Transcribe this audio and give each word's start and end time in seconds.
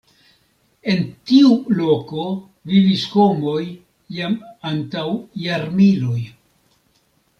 En 0.93 1.03
tiu 1.31 1.51
loko 1.81 2.25
vivis 2.71 3.03
homoj 3.17 3.61
jam 4.21 4.41
antaŭ 4.71 5.05
jarmiloj. 5.45 6.19